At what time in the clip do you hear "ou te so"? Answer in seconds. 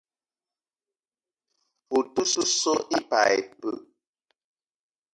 1.99-2.41